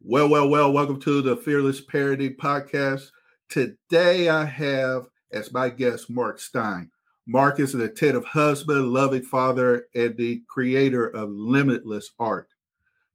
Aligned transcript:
Well, 0.00 0.28
well, 0.28 0.48
well, 0.48 0.72
welcome 0.72 1.00
to 1.00 1.20
the 1.22 1.36
Fearless 1.36 1.80
Parody 1.80 2.30
Podcast. 2.30 3.10
Today 3.48 4.28
I 4.28 4.44
have 4.44 5.08
as 5.32 5.52
my 5.52 5.70
guest 5.70 6.08
Mark 6.08 6.38
Stein. 6.38 6.88
Mark 7.26 7.58
is 7.58 7.74
an 7.74 7.80
attentive 7.80 8.24
husband, 8.24 8.92
loving 8.92 9.22
father, 9.22 9.88
and 9.96 10.16
the 10.16 10.40
creator 10.46 11.08
of 11.08 11.30
Limitless 11.30 12.12
Art. 12.20 12.48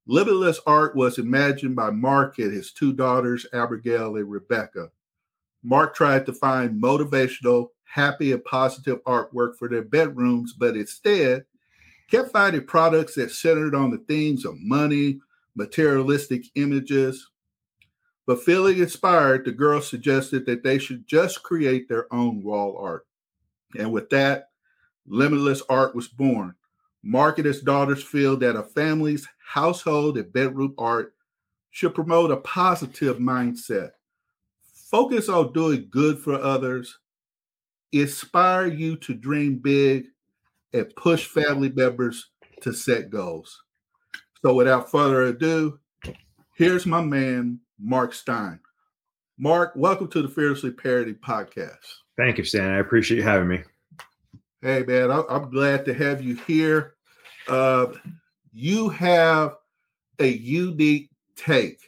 Limitless 0.07 0.59
Art 0.67 0.93
was 0.93 1.19
imagined 1.19 1.77
by 1.77 1.89
Mark 1.89 2.37
and 2.39 2.51
his 2.51 2.73
two 2.73 2.91
daughters, 2.91 3.45
Abigail 3.53 4.17
and 4.17 4.29
Rebecca. 4.29 4.91
Mark 5.63 5.95
tried 5.95 6.25
to 6.25 6.33
find 6.33 6.83
motivational, 6.83 7.69
happy, 7.85 8.33
and 8.33 8.43
positive 8.43 9.01
artwork 9.05 9.55
for 9.57 9.69
their 9.69 9.83
bedrooms, 9.83 10.51
but 10.51 10.75
instead 10.75 11.45
kept 12.11 12.33
finding 12.33 12.65
products 12.65 13.15
that 13.15 13.31
centered 13.31 13.73
on 13.73 13.89
the 13.89 13.99
themes 13.99 14.43
of 14.43 14.59
money, 14.59 15.21
materialistic 15.55 16.45
images. 16.55 17.29
But 18.25 18.43
feeling 18.43 18.79
inspired, 18.79 19.45
the 19.45 19.51
girls 19.51 19.87
suggested 19.87 20.45
that 20.45 20.63
they 20.63 20.79
should 20.79 21.07
just 21.07 21.43
create 21.43 21.89
their 21.89 22.11
own 22.13 22.41
wall 22.41 22.77
art. 22.79 23.05
And 23.77 23.91
with 23.91 24.09
that, 24.11 24.49
Limitless 25.05 25.61
Art 25.67 25.95
was 25.95 26.07
born. 26.07 26.55
Mark 27.03 27.37
and 27.37 27.45
his 27.45 27.61
daughters 27.61 28.01
feel 28.01 28.37
that 28.37 28.55
a 28.55 28.63
family's 28.63 29.27
household 29.45 30.17
and 30.17 30.31
bedroom 30.31 30.73
art 30.77 31.13
should 31.71 31.93
promote 31.93 32.31
a 32.31 32.37
positive 32.37 33.17
mindset, 33.17 33.91
focus 34.61 35.27
on 35.27 35.51
doing 35.53 35.87
good 35.89 36.19
for 36.19 36.35
others, 36.35 36.99
inspire 37.91 38.67
you 38.67 38.95
to 38.97 39.13
dream 39.13 39.57
big, 39.57 40.05
and 40.71 40.95
push 40.95 41.25
family 41.25 41.69
members 41.69 42.29
to 42.61 42.71
set 42.71 43.09
goals. 43.09 43.62
So 44.45 44.53
without 44.53 44.91
further 44.91 45.23
ado, 45.23 45.79
here's 46.55 46.85
my 46.85 46.99
man, 46.99 47.61
Mark 47.79 48.13
Stein. 48.13 48.59
Mark, 49.37 49.71
welcome 49.73 50.09
to 50.09 50.21
the 50.21 50.27
Fearlessly 50.27 50.71
Parody 50.71 51.13
Podcast. 51.13 51.77
Thank 52.17 52.37
you, 52.37 52.43
Stan. 52.43 52.69
I 52.69 52.79
appreciate 52.79 53.19
you 53.19 53.23
having 53.23 53.47
me. 53.47 53.63
Hey, 54.61 54.83
man, 54.83 55.11
I'm 55.11 55.49
glad 55.49 55.85
to 55.85 55.93
have 55.93 56.21
you 56.21 56.35
here. 56.45 56.95
Uh, 57.47 57.93
you 58.51 58.89
have 58.89 59.55
a 60.19 60.27
unique 60.27 61.09
take 61.37 61.79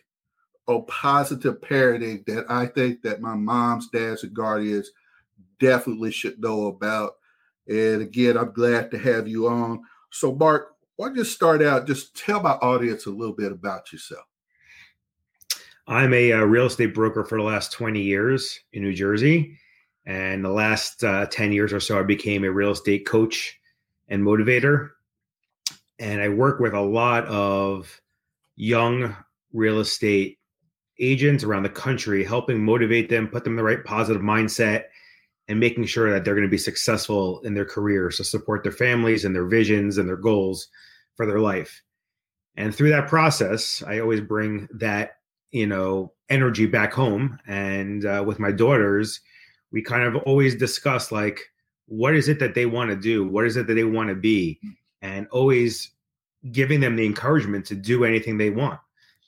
on 0.67 0.85
positive 0.85 1.59
parenting 1.59 2.25
that 2.25 2.45
I 2.47 2.67
think 2.67 3.01
that 3.01 3.19
my 3.19 3.35
moms, 3.35 3.89
dads, 3.89 4.23
and 4.23 4.33
guardians 4.33 4.91
definitely 5.59 6.11
should 6.11 6.39
know 6.39 6.67
about. 6.67 7.15
And 7.67 8.01
again, 8.01 8.37
I'm 8.37 8.53
glad 8.53 8.91
to 8.91 8.97
have 8.97 9.27
you 9.27 9.49
on. 9.49 9.81
So, 10.11 10.33
Mark, 10.33 10.74
why 10.95 11.07
don't 11.07 11.17
you 11.17 11.23
start 11.23 11.61
out? 11.61 11.87
Just 11.87 12.15
tell 12.15 12.41
my 12.41 12.53
audience 12.53 13.05
a 13.05 13.11
little 13.11 13.35
bit 13.35 13.51
about 13.51 13.91
yourself. 13.91 14.25
I'm 15.87 16.13
a, 16.13 16.31
a 16.31 16.41
uh, 16.41 16.45
real 16.45 16.65
estate 16.65 16.93
broker 16.93 17.23
for 17.23 17.37
the 17.37 17.43
last 17.43 17.71
20 17.73 18.01
years 18.01 18.59
in 18.73 18.81
New 18.81 18.93
Jersey. 18.93 19.57
And 20.05 20.43
the 20.43 20.49
last 20.49 21.03
uh, 21.03 21.25
10 21.27 21.51
years 21.51 21.73
or 21.73 21.79
so, 21.79 21.99
I 21.99 22.03
became 22.03 22.43
a 22.43 22.51
real 22.51 22.71
estate 22.71 23.05
coach 23.05 23.59
and 24.07 24.23
motivator. 24.23 24.91
And 25.99 26.21
I 26.21 26.29
work 26.29 26.59
with 26.59 26.73
a 26.73 26.81
lot 26.81 27.25
of 27.25 28.01
young 28.55 29.15
real 29.53 29.79
estate 29.79 30.39
agents 30.99 31.43
around 31.43 31.63
the 31.63 31.69
country, 31.69 32.23
helping 32.23 32.63
motivate 32.63 33.09
them, 33.09 33.27
put 33.27 33.43
them 33.43 33.53
in 33.53 33.57
the 33.57 33.63
right 33.63 33.83
positive 33.83 34.21
mindset, 34.21 34.85
and 35.47 35.59
making 35.59 35.85
sure 35.85 36.11
that 36.11 36.25
they're 36.25 36.35
going 36.35 36.47
to 36.47 36.51
be 36.51 36.57
successful 36.57 37.39
in 37.41 37.53
their 37.53 37.65
careers 37.65 38.17
to 38.17 38.23
support 38.23 38.63
their 38.63 38.71
families 38.71 39.25
and 39.25 39.35
their 39.35 39.45
visions 39.45 39.97
and 39.97 40.07
their 40.07 40.17
goals 40.17 40.67
for 41.15 41.25
their 41.25 41.39
life. 41.39 41.81
And 42.57 42.73
through 42.73 42.89
that 42.89 43.07
process, 43.07 43.83
I 43.85 43.99
always 43.99 44.21
bring 44.21 44.67
that, 44.73 45.17
you 45.51 45.67
know, 45.67 46.13
energy 46.29 46.65
back 46.65 46.93
home. 46.93 47.37
And 47.47 48.05
uh, 48.05 48.23
with 48.25 48.39
my 48.39 48.51
daughters, 48.51 49.19
we 49.71 49.81
kind 49.81 50.03
of 50.03 50.15
always 50.23 50.55
discuss 50.55 51.11
like, 51.11 51.39
what 51.87 52.15
is 52.15 52.27
it 52.29 52.39
that 52.39 52.55
they 52.55 52.65
want 52.65 52.89
to 52.89 52.95
do? 52.95 53.27
What 53.27 53.45
is 53.45 53.57
it 53.57 53.67
that 53.67 53.73
they 53.73 53.83
want 53.83 54.09
to 54.09 54.15
be? 54.15 54.59
And 55.01 55.27
always 55.27 55.91
giving 56.51 56.79
them 56.79 56.95
the 56.95 57.05
encouragement 57.05 57.65
to 57.65 57.75
do 57.75 58.05
anything 58.05 58.37
they 58.37 58.49
want 58.49 58.79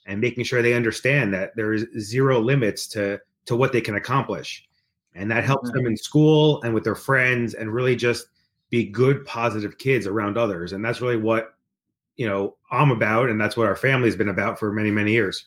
and 0.06 0.20
making 0.20 0.44
sure 0.44 0.62
they 0.62 0.74
understand 0.74 1.32
that 1.34 1.54
there 1.54 1.72
is 1.72 1.86
zero 1.98 2.40
limits 2.40 2.86
to 2.88 3.20
to 3.44 3.56
what 3.56 3.72
they 3.72 3.80
can 3.80 3.94
accomplish 3.94 4.68
and 5.18 5.28
that 5.30 5.44
helps 5.44 5.70
them 5.72 5.84
in 5.84 5.96
school 5.96 6.62
and 6.62 6.72
with 6.72 6.84
their 6.84 6.94
friends 6.94 7.54
and 7.54 7.74
really 7.74 7.96
just 7.96 8.28
be 8.70 8.84
good 8.84 9.26
positive 9.26 9.76
kids 9.76 10.06
around 10.06 10.38
others. 10.38 10.72
And 10.72 10.84
that's 10.84 11.00
really 11.00 11.16
what 11.16 11.54
you 12.16 12.28
know 12.28 12.56
i'm 12.70 12.90
about 12.90 13.28
and 13.28 13.40
that's 13.40 13.56
what 13.56 13.68
our 13.68 13.76
family's 13.76 14.16
been 14.16 14.28
about 14.28 14.58
for 14.58 14.72
many 14.72 14.90
many 14.90 15.12
years. 15.12 15.46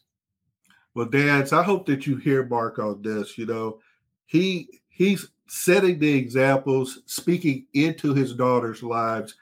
Well 0.93 1.05
dads 1.05 1.53
i 1.53 1.63
hope 1.63 1.85
that 1.87 2.05
you 2.05 2.17
hear 2.17 2.45
mark 2.45 2.79
on 2.79 3.01
this 3.01 3.37
you 3.37 3.45
know. 3.45 3.79
He 4.25 4.81
he's 4.89 5.27
setting 5.47 5.99
the 5.99 6.13
examples 6.13 6.99
speaking 7.05 7.65
into 7.73 8.13
his 8.13 8.33
daughter's 8.33 8.83
lives. 8.83 9.35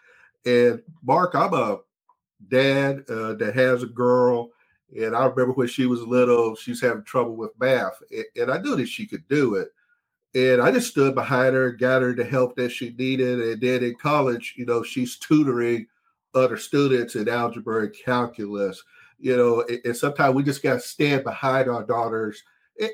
And 0.45 0.81
mark 1.03 1.35
i'm 1.35 1.53
a 1.53 1.79
dad 2.47 3.03
uh, 3.09 3.33
that 3.33 3.53
has 3.55 3.83
a 3.83 3.87
girl 3.87 4.51
and 4.97 5.15
i 5.15 5.25
remember 5.25 5.53
when 5.53 5.67
she 5.67 5.85
was 5.85 6.01
little 6.01 6.55
she's 6.55 6.81
having 6.81 7.03
trouble 7.03 7.35
with 7.35 7.51
math 7.59 8.01
and 8.37 8.49
i 8.49 8.57
knew 8.57 8.75
that 8.75 8.87
she 8.87 9.05
could 9.05 9.27
do 9.27 9.55
it 9.55 9.69
and 10.35 10.61
I 10.61 10.71
just 10.71 10.91
stood 10.91 11.15
behind 11.15 11.55
her, 11.55 11.71
got 11.71 12.01
her 12.01 12.13
the 12.13 12.23
help 12.23 12.55
that 12.55 12.71
she 12.71 12.91
needed. 12.91 13.39
And 13.39 13.61
then 13.61 13.83
in 13.83 13.95
college, 13.95 14.53
you 14.57 14.65
know, 14.65 14.83
she's 14.83 15.17
tutoring 15.17 15.87
other 16.35 16.57
students 16.57 17.15
in 17.15 17.27
algebra 17.27 17.85
and 17.85 17.95
calculus. 18.05 18.83
You 19.17 19.35
know, 19.35 19.61
and, 19.67 19.79
and 19.85 19.97
sometimes 19.97 20.35
we 20.35 20.43
just 20.43 20.63
got 20.63 20.75
to 20.75 20.79
stand 20.79 21.23
behind 21.23 21.69
our 21.69 21.83
daughters 21.83 22.43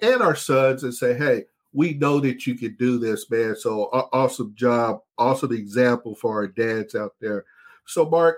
and 0.02 0.22
our 0.22 0.36
sons 0.36 0.84
and 0.84 0.94
say, 0.94 1.14
hey, 1.16 1.44
we 1.74 1.94
know 1.96 2.22
that 2.22 2.48
you 2.48 2.56
can 2.56 2.76
do 2.76 2.98
this, 2.98 3.30
man. 3.30 3.56
So 3.56 3.90
awesome 4.14 4.54
job. 4.56 5.02
Awesome 5.18 5.52
example 5.54 6.16
for 6.16 6.34
our 6.34 6.48
dads 6.48 6.96
out 6.96 7.16
there. 7.20 7.44
So, 7.86 8.10
Mark, 8.10 8.38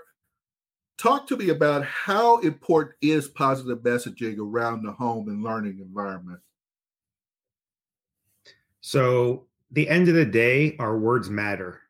talk 0.98 1.28
to 1.28 1.38
me 1.38 1.50
about 1.50 1.86
how 1.86 2.40
important 2.40 2.96
is 3.02 3.28
positive 3.28 3.80
messaging 3.80 4.40
around 4.40 4.84
the 4.84 4.92
home 4.92 5.30
and 5.30 5.44
learning 5.44 5.80
environment? 5.80 6.40
So, 8.88 9.44
the 9.72 9.90
end 9.90 10.08
of 10.08 10.16
the 10.16 10.24
day, 10.24 10.78
our 10.80 10.98
words 10.98 11.30
matter. 11.30 11.82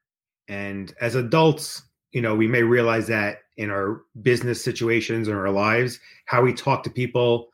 And 0.47 0.91
as 0.99 1.13
adults, 1.13 1.83
you 2.11 2.23
know, 2.23 2.33
we 2.33 2.47
may 2.47 2.63
realize 2.63 3.05
that 3.05 3.41
in 3.57 3.69
our 3.69 4.01
business 4.23 4.63
situations 4.63 5.29
or 5.29 5.45
our 5.45 5.53
lives, 5.53 5.99
how 6.25 6.41
we 6.41 6.53
talk 6.53 6.81
to 6.83 6.89
people 6.89 7.49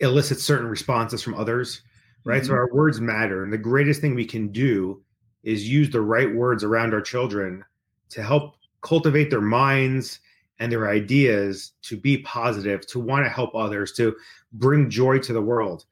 elicits 0.00 0.42
certain 0.42 0.66
responses 0.66 1.22
from 1.22 1.34
others, 1.34 1.82
right? 2.24 2.42
Mm-hmm. 2.42 2.48
So 2.48 2.54
our 2.54 2.74
words 2.74 3.00
matter. 3.00 3.44
And 3.44 3.52
the 3.52 3.58
greatest 3.58 4.00
thing 4.00 4.16
we 4.16 4.24
can 4.24 4.48
do 4.48 5.00
is 5.44 5.68
use 5.68 5.88
the 5.88 6.00
right 6.00 6.34
words 6.34 6.64
around 6.64 6.92
our 6.92 7.00
children 7.00 7.64
to 8.08 8.20
help 8.20 8.56
cultivate 8.82 9.30
their 9.30 9.40
minds 9.40 10.18
and 10.58 10.72
their 10.72 10.90
ideas 10.90 11.74
to 11.82 11.96
be 11.96 12.18
positive, 12.18 12.84
to 12.88 12.98
want 12.98 13.24
to 13.24 13.30
help 13.30 13.54
others, 13.54 13.92
to 13.92 14.16
bring 14.54 14.90
joy 14.90 15.20
to 15.20 15.32
the 15.32 15.40
world. 15.40 15.84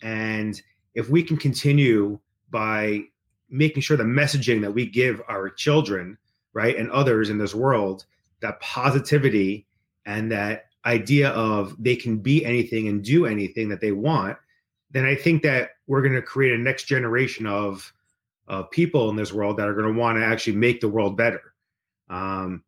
And 0.00 0.62
if 0.94 1.08
we 1.08 1.22
can 1.22 1.36
continue 1.36 2.18
by 2.50 3.02
making 3.48 3.82
sure 3.82 3.96
the 3.96 4.04
messaging 4.04 4.60
that 4.62 4.72
we 4.72 4.86
give 4.86 5.22
our 5.28 5.48
children, 5.48 6.16
right, 6.52 6.76
and 6.76 6.90
others 6.90 7.30
in 7.30 7.38
this 7.38 7.54
world, 7.54 8.04
that 8.40 8.60
positivity 8.60 9.66
and 10.06 10.32
that 10.32 10.66
idea 10.84 11.30
of 11.30 11.76
they 11.78 11.94
can 11.94 12.18
be 12.18 12.44
anything 12.44 12.88
and 12.88 13.04
do 13.04 13.26
anything 13.26 13.68
that 13.68 13.80
they 13.80 13.92
want, 13.92 14.36
then 14.90 15.04
I 15.04 15.14
think 15.14 15.42
that 15.42 15.70
we're 15.86 16.02
going 16.02 16.14
to 16.14 16.22
create 16.22 16.52
a 16.52 16.58
next 16.58 16.84
generation 16.84 17.46
of 17.46 17.92
of 18.48 18.70
people 18.70 19.08
in 19.08 19.16
this 19.16 19.32
world 19.32 19.56
that 19.56 19.68
are 19.68 19.74
going 19.74 19.92
to 19.92 19.98
want 19.98 20.18
to 20.18 20.24
actually 20.24 20.56
make 20.56 20.80
the 20.80 20.88
world 20.88 21.16
better. 21.16 21.54
Um, 22.10 22.64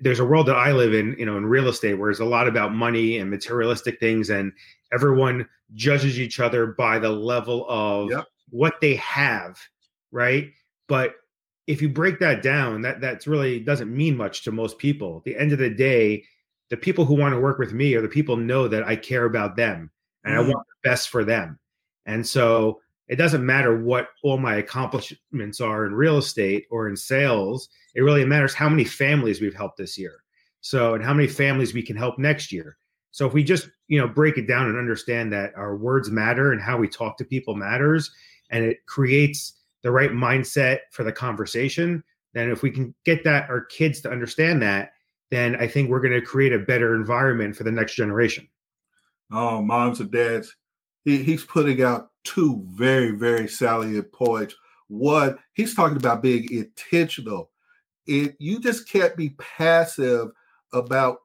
there's 0.00 0.20
a 0.20 0.24
world 0.24 0.46
that 0.46 0.56
I 0.56 0.72
live 0.72 0.94
in, 0.94 1.14
you 1.18 1.26
know, 1.26 1.36
in 1.36 1.46
real 1.46 1.68
estate, 1.68 1.94
where 1.94 2.10
it's 2.10 2.20
a 2.20 2.24
lot 2.24 2.48
about 2.48 2.74
money 2.74 3.18
and 3.18 3.30
materialistic 3.30 4.00
things, 4.00 4.30
and 4.30 4.52
everyone 4.92 5.46
judges 5.74 6.18
each 6.18 6.40
other 6.40 6.66
by 6.66 6.98
the 6.98 7.10
level 7.10 7.66
of 7.68 8.10
yep. 8.10 8.24
what 8.50 8.80
they 8.80 8.96
have, 8.96 9.58
right? 10.10 10.50
But 10.88 11.14
if 11.66 11.82
you 11.82 11.88
break 11.88 12.18
that 12.20 12.42
down, 12.42 12.82
that 12.82 13.00
that's 13.00 13.26
really 13.26 13.60
doesn't 13.60 13.94
mean 13.94 14.16
much 14.16 14.42
to 14.44 14.52
most 14.52 14.78
people. 14.78 15.18
At 15.18 15.24
the 15.24 15.36
end 15.36 15.52
of 15.52 15.58
the 15.58 15.70
day, 15.70 16.24
the 16.70 16.76
people 16.76 17.04
who 17.04 17.14
want 17.14 17.34
to 17.34 17.40
work 17.40 17.58
with 17.58 17.72
me 17.72 17.94
are 17.94 18.02
the 18.02 18.08
people 18.08 18.36
know 18.36 18.68
that 18.68 18.84
I 18.84 18.96
care 18.96 19.26
about 19.26 19.56
them 19.56 19.90
and 20.24 20.34
mm. 20.34 20.38
I 20.38 20.40
want 20.40 20.66
the 20.66 20.88
best 20.88 21.10
for 21.10 21.24
them. 21.24 21.58
And 22.06 22.26
so 22.26 22.80
it 23.08 23.16
doesn't 23.16 23.44
matter 23.44 23.82
what 23.82 24.08
all 24.22 24.38
my 24.38 24.56
accomplishments 24.56 25.60
are 25.60 25.86
in 25.86 25.94
real 25.94 26.18
estate 26.18 26.66
or 26.70 26.88
in 26.88 26.96
sales. 26.96 27.68
It 27.94 28.02
really 28.02 28.24
matters 28.24 28.54
how 28.54 28.68
many 28.68 28.84
families 28.84 29.40
we've 29.40 29.54
helped 29.54 29.78
this 29.78 29.96
year. 29.96 30.22
So, 30.60 30.94
and 30.94 31.04
how 31.04 31.14
many 31.14 31.28
families 31.28 31.72
we 31.72 31.82
can 31.82 31.96
help 31.96 32.18
next 32.18 32.52
year. 32.52 32.76
So, 33.10 33.26
if 33.26 33.32
we 33.32 33.42
just, 33.42 33.68
you 33.86 33.98
know, 33.98 34.08
break 34.08 34.36
it 34.36 34.46
down 34.46 34.66
and 34.66 34.78
understand 34.78 35.32
that 35.32 35.54
our 35.56 35.76
words 35.76 36.10
matter 36.10 36.52
and 36.52 36.60
how 36.60 36.76
we 36.76 36.88
talk 36.88 37.16
to 37.18 37.24
people 37.24 37.54
matters, 37.54 38.10
and 38.50 38.64
it 38.64 38.84
creates 38.86 39.54
the 39.82 39.90
right 39.90 40.10
mindset 40.10 40.80
for 40.90 41.04
the 41.04 41.12
conversation, 41.12 42.02
then 42.34 42.50
if 42.50 42.62
we 42.62 42.70
can 42.70 42.94
get 43.04 43.24
that, 43.24 43.48
our 43.48 43.64
kids 43.64 44.00
to 44.02 44.10
understand 44.10 44.60
that, 44.62 44.92
then 45.30 45.56
I 45.56 45.66
think 45.66 45.88
we're 45.88 46.00
going 46.00 46.18
to 46.18 46.22
create 46.22 46.52
a 46.52 46.58
better 46.58 46.94
environment 46.94 47.56
for 47.56 47.64
the 47.64 47.72
next 47.72 47.94
generation. 47.94 48.48
Oh, 49.30 49.62
moms 49.62 50.00
and 50.00 50.10
dads, 50.10 50.54
he, 51.08 51.22
he's 51.22 51.44
putting 51.44 51.82
out 51.82 52.10
two 52.24 52.62
very, 52.66 53.12
very 53.12 53.48
salient 53.48 54.12
points. 54.12 54.54
One, 54.88 55.38
he's 55.54 55.74
talking 55.74 55.96
about 55.96 56.22
being 56.22 56.46
intentional. 56.52 57.50
It 58.06 58.36
you 58.38 58.60
just 58.60 58.88
can't 58.88 59.16
be 59.16 59.30
passive 59.30 60.28
about 60.72 61.18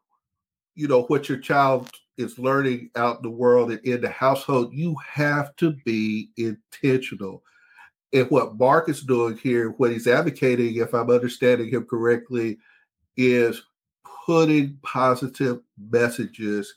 you 0.75 0.87
know 0.87 1.03
what 1.03 1.27
your 1.29 1.37
child 1.37 1.89
is 2.17 2.39
learning 2.39 2.91
out 2.95 3.17
in 3.17 3.23
the 3.23 3.29
world 3.29 3.71
and 3.71 3.79
in 3.81 4.01
the 4.01 4.09
household. 4.09 4.73
You 4.73 4.95
have 5.05 5.55
to 5.57 5.71
be 5.85 6.29
intentional. 6.37 7.43
And 8.13 8.29
what 8.29 8.57
Mark 8.57 8.89
is 8.89 9.01
doing 9.01 9.37
here, 9.37 9.71
what 9.71 9.91
he's 9.91 10.07
advocating, 10.07 10.75
if 10.75 10.93
I'm 10.93 11.09
understanding 11.09 11.69
him 11.69 11.85
correctly, 11.85 12.59
is 13.17 13.63
putting 14.25 14.77
positive 14.83 15.59
messages 15.77 16.75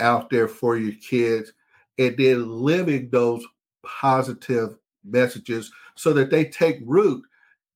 out 0.00 0.28
there 0.28 0.48
for 0.48 0.76
your 0.76 0.94
kids 0.94 1.52
and 1.98 2.16
then 2.16 2.50
living 2.50 3.08
those 3.10 3.44
positive 3.84 4.76
messages 5.04 5.70
so 5.94 6.12
that 6.12 6.30
they 6.30 6.44
take 6.44 6.78
root 6.84 7.24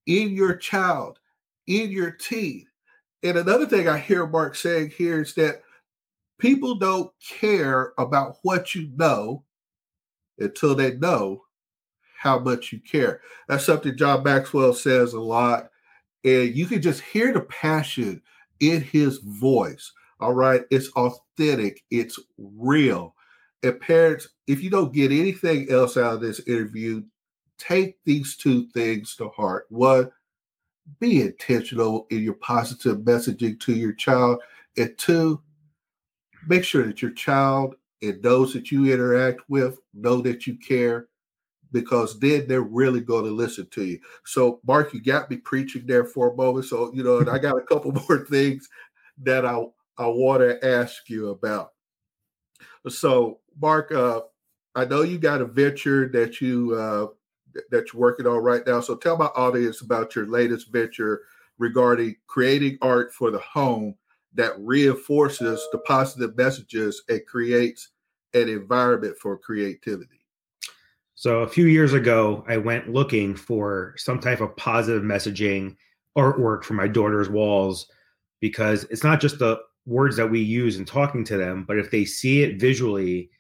in 0.07 0.31
your 0.31 0.57
child, 0.57 1.19
in 1.67 1.91
your 1.91 2.11
teen. 2.11 2.67
And 3.23 3.37
another 3.39 3.67
thing 3.67 3.89
I 3.89 3.99
hear 3.99 4.27
Mark 4.27 4.55
saying 4.57 4.93
here 4.97 5.21
is 5.21 5.35
that 5.35 5.63
people 6.39 6.75
don't 6.75 7.13
care 7.21 7.93
about 7.99 8.37
what 8.43 8.75
you 8.75 8.91
know 8.97 9.45
until 10.39 10.75
they 10.75 10.95
know 10.97 11.43
how 12.19 12.39
much 12.39 12.73
you 12.73 12.81
care. 12.81 13.21
That's 13.49 13.65
something 13.65 13.97
John 13.97 14.23
Maxwell 14.23 14.75
says 14.75 15.13
a 15.13 15.21
lot. 15.21 15.71
And 16.25 16.55
you 16.55 16.67
can 16.67 16.83
just 16.83 17.01
hear 17.01 17.33
the 17.33 17.41
passion 17.41 18.21
in 18.61 18.83
his 18.83 19.19
voice. 19.19 19.93
All 20.19 20.35
right. 20.35 20.65
It's 20.71 20.91
authentic, 20.91 21.83
it's 21.91 22.19
real. 22.37 23.15
And 23.63 23.81
parents, 23.81 24.29
if 24.47 24.63
you 24.63 24.71
don't 24.71 24.93
get 24.93 25.13
anything 25.13 25.71
else 25.71 25.97
out 25.97 26.15
of 26.15 26.21
this 26.21 26.41
interview, 26.41 27.03
take 27.59 27.99
these 28.05 28.37
two 28.37 28.69
things 28.69 29.15
to 29.17 29.29
heart. 29.29 29.67
One, 29.69 30.11
be 30.99 31.21
intentional 31.21 32.07
in 32.11 32.23
your 32.23 32.35
positive 32.35 32.99
messaging 32.99 33.61
to 33.61 33.73
your 33.73 33.93
child. 33.93 34.41
And 34.77 34.97
two, 34.99 35.43
make 36.47 36.65
sure 36.65 36.87
that 36.87 37.03
your 37.03 37.13
child 37.13 37.75
and 38.03 38.23
those 38.23 38.53
that 38.55 38.73
you 38.73 38.93
interact 38.93 39.43
with 39.49 39.79
know 39.93 40.21
that 40.23 40.47
you 40.47 40.57
care 40.57 41.09
because 41.73 42.19
then 42.19 42.47
they're 42.49 42.63
really 42.63 43.01
going 43.01 43.25
to 43.25 43.31
listen 43.31 43.69
to 43.71 43.85
you. 43.85 44.01
So, 44.25 44.61
Mark, 44.67 44.93
you 44.93 45.03
got 45.03 45.31
me 45.31 45.37
preaching 45.37 45.87
there 45.87 46.05
for 46.05 46.33
a 46.33 46.37
moment. 46.37 46.67
So, 46.67 46.93
you 46.93 47.05
know, 47.05 47.19
and 47.19 47.31
I 47.31 47.39
got 47.39 47.59
a 47.59 47.63
couple 47.63 47.93
more 48.09 48.25
things 48.25 48.69
that 49.23 49.45
I, 49.45 49.63
I 49.99 50.07
want 50.07 50.41
to 50.41 50.67
ask 50.67 51.09
you 51.09 51.29
about. 51.29 51.73
So, 52.89 53.41
Mark, 53.61 53.93
uh, 53.93 54.23
I 54.75 54.85
know 54.85 55.03
you 55.03 55.19
got 55.19 55.41
a 55.41 55.47
venture 55.47 56.09
that 56.09 56.41
you 56.41 56.75
uh, 56.75 57.07
that 57.71 57.93
you're 57.93 58.01
working 58.01 58.27
on 58.27 58.39
right 58.39 58.67
now. 58.67 58.81
So, 58.81 58.97
tell 58.97 59.17
my 59.17 59.27
audience 59.27 59.81
about 59.81 60.15
your 60.15 60.27
latest 60.27 60.73
venture 60.73 61.23
regarding 61.59 62.17
creating 62.27 62.79
art 62.81 63.13
for 63.13 63.31
the 63.31 63.41
home 63.41 63.95
that 64.35 64.53
reinforces 64.59 65.67
the 65.73 65.79
positive 65.79 66.37
messages 66.37 67.03
and 67.09 67.25
creates 67.27 67.91
an 68.35 68.49
environment 68.49 69.17
for 69.19 69.37
creativity. 69.37 70.21
So 71.15 71.41
a 71.41 71.49
few 71.49 71.67
years 71.67 71.93
ago, 71.93 72.45
I 72.49 72.57
went 72.57 72.91
looking 72.91 73.35
for 73.35 73.95
some 73.99 74.21
type 74.21 74.41
of 74.41 74.57
positive 74.57 75.03
messaging 75.03 75.77
artwork 76.17 76.65
for 76.65 76.75
my 76.75 76.89
daughter's 76.89 77.29
walls 77.29 77.91
because 78.41 78.85
it's 78.85 79.05
not 79.05 79.21
just 79.21 79.39
the 79.39 79.61
words 79.85 80.17
that 80.17 80.31
we 80.31 80.41
use 80.41 80.79
in 80.79 80.85
talking 80.85 81.25
to 81.25 81.37
them, 81.37 81.65
but 81.67 81.79
if 81.79 81.91
they 81.91 82.05
see 82.05 82.43
it 82.43 82.61
visually 82.61 83.31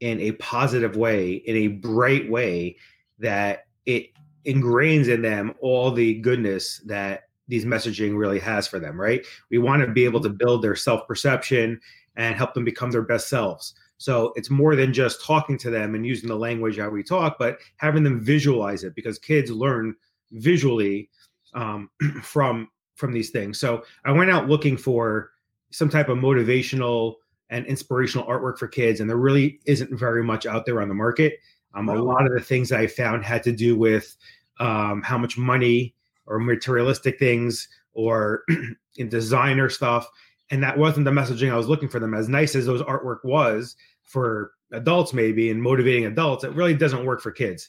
in 0.00 0.20
a 0.20 0.32
positive 0.32 0.96
way, 0.96 1.34
in 1.34 1.56
a 1.56 1.68
bright 1.68 2.30
way, 2.30 2.76
that 3.18 3.66
it 3.86 4.10
ingrains 4.46 5.08
in 5.08 5.22
them 5.22 5.54
all 5.60 5.90
the 5.90 6.14
goodness 6.20 6.78
that 6.86 7.24
these 7.48 7.64
messaging 7.64 8.16
really 8.16 8.38
has 8.38 8.68
for 8.68 8.78
them, 8.78 9.00
right? 9.00 9.24
We 9.50 9.58
want 9.58 9.82
to 9.82 9.92
be 9.92 10.04
able 10.04 10.20
to 10.20 10.28
build 10.28 10.62
their 10.62 10.76
self 10.76 11.06
perception 11.06 11.80
and 12.16 12.34
help 12.34 12.54
them 12.54 12.64
become 12.64 12.90
their 12.90 13.02
best 13.02 13.28
selves. 13.28 13.74
So 13.96 14.32
it's 14.36 14.50
more 14.50 14.76
than 14.76 14.92
just 14.92 15.24
talking 15.24 15.58
to 15.58 15.70
them 15.70 15.94
and 15.94 16.06
using 16.06 16.28
the 16.28 16.36
language 16.36 16.76
that 16.76 16.92
we 16.92 17.02
talk, 17.02 17.36
but 17.38 17.58
having 17.76 18.04
them 18.04 18.20
visualize 18.20 18.84
it 18.84 18.94
because 18.94 19.18
kids 19.18 19.50
learn 19.50 19.94
visually 20.32 21.10
um, 21.54 21.90
from 22.22 22.68
from 22.94 23.12
these 23.12 23.30
things. 23.30 23.60
So 23.60 23.84
I 24.04 24.12
went 24.12 24.30
out 24.30 24.48
looking 24.48 24.76
for 24.76 25.30
some 25.70 25.88
type 25.88 26.08
of 26.08 26.18
motivational 26.18 27.14
and 27.50 27.66
inspirational 27.66 28.26
artwork 28.26 28.58
for 28.58 28.68
kids, 28.68 29.00
and 29.00 29.08
there 29.08 29.16
really 29.16 29.60
isn't 29.64 29.98
very 29.98 30.22
much 30.22 30.46
out 30.46 30.66
there 30.66 30.82
on 30.82 30.88
the 30.88 30.94
market. 30.94 31.34
Um, 31.74 31.88
a 31.88 31.94
lot 31.94 32.26
of 32.26 32.32
the 32.32 32.40
things 32.40 32.72
I 32.72 32.86
found 32.86 33.24
had 33.24 33.42
to 33.44 33.52
do 33.52 33.76
with 33.76 34.16
um, 34.58 35.02
how 35.02 35.18
much 35.18 35.38
money 35.38 35.94
or 36.26 36.38
materialistic 36.38 37.18
things 37.18 37.68
or 37.92 38.42
in 38.96 39.08
designer 39.08 39.68
stuff 39.68 40.10
and 40.50 40.62
that 40.62 40.78
wasn't 40.78 41.04
the 41.04 41.10
messaging 41.10 41.52
I 41.52 41.56
was 41.56 41.68
looking 41.68 41.88
for 41.88 41.98
them. 41.98 42.14
As 42.14 42.28
nice 42.28 42.54
as 42.54 42.66
those 42.66 42.82
artwork 42.82 43.24
was 43.24 43.76
for 44.04 44.52
adults, 44.72 45.12
maybe 45.12 45.50
and 45.50 45.62
motivating 45.62 46.06
adults, 46.06 46.44
it 46.44 46.54
really 46.54 46.74
doesn't 46.74 47.04
work 47.04 47.20
for 47.20 47.30
kids. 47.30 47.68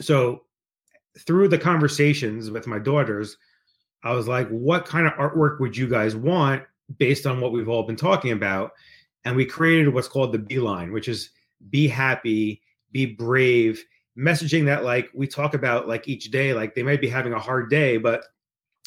So 0.00 0.44
through 1.20 1.48
the 1.48 1.58
conversations 1.58 2.50
with 2.50 2.66
my 2.66 2.78
daughters, 2.78 3.36
I 4.02 4.12
was 4.12 4.28
like, 4.28 4.48
what 4.48 4.86
kind 4.86 5.06
of 5.06 5.12
artwork 5.14 5.60
would 5.60 5.76
you 5.76 5.88
guys 5.88 6.14
want 6.16 6.62
based 6.96 7.26
on 7.26 7.40
what 7.40 7.52
we've 7.52 7.68
all 7.68 7.82
been 7.82 7.96
talking 7.96 8.32
about? 8.32 8.72
And 9.24 9.36
we 9.36 9.44
created 9.44 9.92
what's 9.92 10.08
called 10.08 10.32
the 10.32 10.38
B 10.38 10.58
line, 10.58 10.92
which 10.92 11.08
is 11.08 11.30
be 11.70 11.88
happy, 11.88 12.62
be 12.92 13.06
brave, 13.06 13.84
messaging 14.16 14.64
that 14.64 14.84
like 14.84 15.10
we 15.14 15.26
talk 15.26 15.54
about 15.54 15.86
like 15.86 16.08
each 16.08 16.30
day, 16.30 16.52
like 16.52 16.74
they 16.74 16.82
might 16.82 17.00
be 17.00 17.08
having 17.08 17.32
a 17.32 17.38
hard 17.38 17.70
day, 17.70 17.96
but 17.96 18.24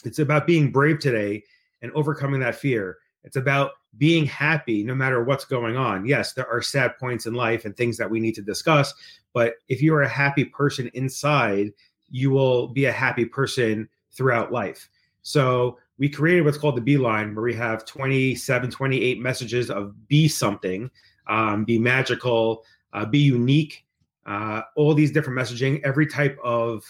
it's 0.04 0.20
about 0.20 0.48
being 0.48 0.72
brave 0.72 1.00
today 1.00 1.44
and 1.82 1.92
overcoming 1.94 2.40
that 2.42 2.56
fear. 2.56 2.98
It's 3.24 3.36
about 3.36 3.72
being 3.98 4.26
happy 4.26 4.84
no 4.84 4.96
matter 4.96 5.24
what's 5.24 5.46
going 5.46 5.78
on. 5.78 6.06
Yes, 6.06 6.34
there 6.34 6.48
are 6.48 6.62
sad 6.62 6.98
points 6.98 7.26
in 7.26 7.34
life 7.34 7.66
and 7.66 7.76
things 7.76 7.98
that 7.98 8.10
we 8.10 8.20
need 8.20 8.36
to 8.36 8.42
discuss, 8.42 8.94
but 9.34 9.56
if 9.70 9.82
you 9.82 9.94
are 9.94 10.04
a 10.04 10.10
happy 10.10 10.46
person 10.46 10.90
inside, 10.94 11.72
you 12.10 12.32
will 12.32 12.68
be 12.68 12.86
a 12.86 12.92
happy 12.92 13.26
person 13.26 13.88
throughout 14.12 14.52
life. 14.52 14.90
So 15.22 15.78
we 16.02 16.10
created 16.10 16.44
what's 16.44 16.58
called 16.58 16.76
the 16.76 16.82
B 16.82 16.98
line, 16.98 17.36
where 17.36 17.44
we 17.44 17.54
have 17.54 17.86
27, 17.86 18.72
28 18.72 19.20
messages 19.22 19.70
of 19.70 20.08
be 20.08 20.28
something, 20.28 20.90
um, 21.28 21.64
be 21.64 21.78
magical, 21.78 22.64
uh, 22.92 23.06
be 23.06 23.20
unique, 23.20 23.86
uh, 24.26 24.64
all 24.76 24.96
these 24.96 25.12
different 25.12 25.38
messaging. 25.38 25.80
Every 25.84 26.08
type 26.08 26.40
of 26.44 26.84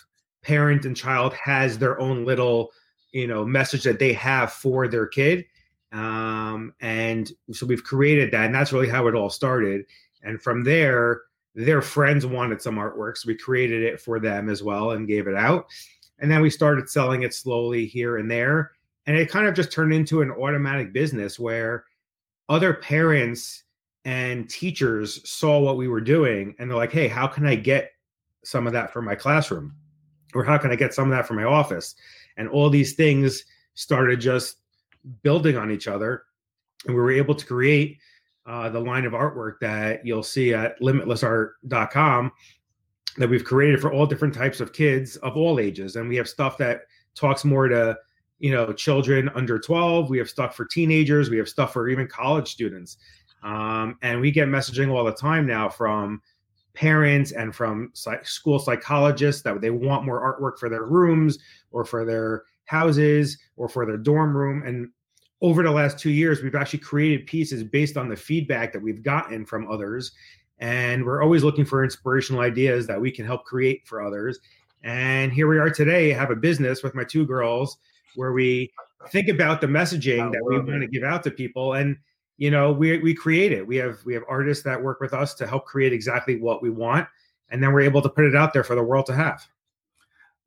parent 0.43 0.85
and 0.85 0.95
child 0.95 1.33
has 1.33 1.77
their 1.77 1.99
own 1.99 2.23
little 2.23 2.71
you 3.11 3.27
know 3.27 3.43
message 3.43 3.83
that 3.83 3.99
they 3.99 4.13
have 4.13 4.53
for 4.53 4.87
their 4.87 5.07
kid. 5.07 5.43
Um, 5.91 6.73
and 6.79 7.29
so 7.51 7.65
we've 7.65 7.83
created 7.83 8.31
that 8.31 8.45
and 8.45 8.55
that's 8.55 8.71
really 8.71 8.87
how 8.87 9.07
it 9.07 9.15
all 9.15 9.29
started. 9.29 9.85
And 10.23 10.41
from 10.41 10.63
there 10.63 11.23
their 11.53 11.81
friends 11.81 12.25
wanted 12.25 12.61
some 12.61 12.77
artwork 12.77 13.17
so 13.17 13.27
we 13.27 13.35
created 13.35 13.83
it 13.83 13.99
for 13.99 14.21
them 14.21 14.47
as 14.47 14.63
well 14.63 14.91
and 14.91 15.05
gave 15.05 15.27
it 15.27 15.35
out. 15.35 15.65
And 16.19 16.31
then 16.31 16.41
we 16.41 16.49
started 16.49 16.89
selling 16.89 17.23
it 17.23 17.33
slowly 17.33 17.85
here 17.85 18.15
and 18.15 18.31
there 18.31 18.71
and 19.07 19.17
it 19.17 19.29
kind 19.29 19.47
of 19.47 19.55
just 19.55 19.71
turned 19.71 19.93
into 19.93 20.21
an 20.21 20.31
automatic 20.31 20.93
business 20.93 21.39
where 21.39 21.85
other 22.49 22.73
parents 22.73 23.63
and 24.05 24.49
teachers 24.49 25.27
saw 25.29 25.59
what 25.59 25.77
we 25.77 25.87
were 25.87 26.01
doing 26.01 26.55
and 26.57 26.69
they're 26.69 26.77
like 26.77 26.91
hey 26.91 27.07
how 27.07 27.27
can 27.27 27.45
i 27.45 27.55
get 27.55 27.91
some 28.43 28.67
of 28.67 28.73
that 28.73 28.91
for 28.91 29.01
my 29.01 29.15
classroom? 29.15 29.75
Or 30.33 30.43
how 30.43 30.57
can 30.57 30.71
i 30.71 30.75
get 30.75 30.93
some 30.93 31.11
of 31.11 31.17
that 31.17 31.27
for 31.27 31.33
my 31.33 31.43
office? 31.43 31.95
And 32.37 32.47
all 32.47 32.69
these 32.69 32.93
things 32.93 33.43
started 33.73 34.21
just 34.21 34.57
building 35.23 35.57
on 35.57 35.71
each 35.71 35.87
other 35.87 36.23
and 36.85 36.95
we 36.95 37.01
were 37.01 37.11
able 37.11 37.35
to 37.35 37.45
create 37.45 37.97
uh, 38.45 38.69
the 38.69 38.79
line 38.79 39.05
of 39.05 39.13
artwork 39.13 39.59
that 39.61 40.05
you'll 40.05 40.23
see 40.23 40.53
at 40.53 40.79
limitlessart.com 40.81 42.31
that 43.17 43.29
we've 43.29 43.43
created 43.43 43.79
for 43.79 43.91
all 43.91 44.05
different 44.05 44.33
types 44.33 44.59
of 44.59 44.73
kids 44.73 45.15
of 45.17 45.35
all 45.37 45.59
ages 45.59 45.95
and 45.95 46.07
we 46.07 46.15
have 46.15 46.29
stuff 46.29 46.57
that 46.57 46.81
talks 47.15 47.43
more 47.43 47.67
to 47.67 47.97
you 48.41 48.51
know 48.51 48.73
children 48.73 49.29
under 49.35 49.59
12 49.59 50.09
we 50.09 50.17
have 50.17 50.27
stuff 50.27 50.55
for 50.55 50.65
teenagers 50.65 51.29
we 51.29 51.37
have 51.37 51.47
stuff 51.47 51.71
for 51.71 51.87
even 51.87 52.07
college 52.07 52.51
students. 52.51 52.97
Um, 53.43 53.97
and 54.01 54.19
we 54.19 54.31
get 54.31 54.47
messaging 54.47 54.91
all 54.91 55.03
the 55.03 55.13
time 55.13 55.47
now 55.47 55.69
from 55.69 56.21
parents 56.73 57.31
and 57.31 57.55
from 57.55 57.91
school 57.93 58.59
psychologists 58.59 59.41
that 59.43 59.61
they 59.61 59.71
want 59.71 60.05
more 60.05 60.21
artwork 60.21 60.59
for 60.59 60.69
their 60.69 60.85
rooms 60.85 61.37
or 61.71 61.83
for 61.83 62.05
their 62.05 62.43
houses 62.65 63.37
or 63.57 63.67
for 63.67 63.85
their 63.85 63.97
dorm 63.97 64.35
room. 64.35 64.63
And 64.65 64.89
over 65.41 65.63
the 65.63 65.71
last 65.71 65.97
two 65.97 66.11
years 66.11 66.41
we've 66.41 66.55
actually 66.55 66.79
created 66.79 67.27
pieces 67.27 67.63
based 67.63 67.97
on 67.97 68.09
the 68.09 68.15
feedback 68.15 68.73
that 68.73 68.81
we've 68.81 69.03
gotten 69.03 69.45
from 69.45 69.69
others. 69.71 70.11
And 70.59 71.03
we're 71.03 71.23
always 71.23 71.43
looking 71.43 71.65
for 71.65 71.83
inspirational 71.83 72.41
ideas 72.41 72.85
that 72.87 73.01
we 73.01 73.11
can 73.11 73.25
help 73.25 73.43
create 73.45 73.87
for 73.87 74.03
others. 74.03 74.39
And 74.83 75.33
here 75.33 75.47
we 75.47 75.57
are 75.57 75.69
today 75.69 76.13
I 76.13 76.17
have 76.17 76.31
a 76.31 76.35
business 76.35 76.83
with 76.83 76.95
my 76.95 77.03
two 77.03 77.25
girls 77.25 77.77
where 78.15 78.33
we 78.33 78.71
think 79.09 79.27
about 79.27 79.61
the 79.61 79.67
messaging 79.67 80.31
that 80.31 80.43
we 80.45 80.57
want 80.57 80.81
to 80.81 80.87
give 80.87 81.03
out 81.03 81.23
to 81.23 81.31
people 81.31 81.73
and 81.73 81.97
you 82.41 82.49
know, 82.49 82.71
we 82.71 82.97
we 82.97 83.13
create 83.13 83.51
it. 83.51 83.67
We 83.67 83.75
have 83.75 83.99
we 84.03 84.15
have 84.15 84.23
artists 84.27 84.63
that 84.63 84.81
work 84.81 84.99
with 84.99 85.13
us 85.13 85.35
to 85.35 85.45
help 85.45 85.65
create 85.65 85.93
exactly 85.93 86.41
what 86.41 86.63
we 86.63 86.71
want, 86.71 87.07
and 87.49 87.61
then 87.61 87.71
we're 87.71 87.81
able 87.81 88.01
to 88.01 88.09
put 88.09 88.25
it 88.25 88.35
out 88.35 88.51
there 88.51 88.63
for 88.63 88.73
the 88.73 88.81
world 88.81 89.05
to 89.05 89.13
have. 89.13 89.45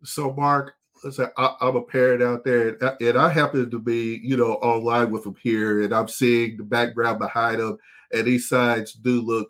So, 0.02 0.32
Mark, 0.32 0.74
listen, 1.04 1.30
I, 1.36 1.54
am 1.60 1.76
a 1.76 1.82
parent 1.82 2.20
out 2.20 2.42
there, 2.42 2.70
and 2.70 2.82
I, 2.82 2.96
and 3.00 3.16
I 3.16 3.28
happen 3.28 3.70
to 3.70 3.78
be, 3.78 4.20
you 4.24 4.36
know, 4.36 4.54
online 4.54 5.12
with 5.12 5.22
them 5.22 5.36
here, 5.40 5.82
and 5.82 5.94
I'm 5.94 6.08
seeing 6.08 6.56
the 6.56 6.64
background 6.64 7.20
behind 7.20 7.60
them, 7.60 7.78
and 8.12 8.26
these 8.26 8.48
sides 8.48 8.94
do 8.94 9.20
look 9.20 9.46